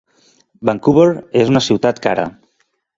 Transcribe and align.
Vancouver 0.69 1.05
és 1.43 1.55
una 1.55 1.65
ciutat 1.69 2.05
cara. 2.11 2.29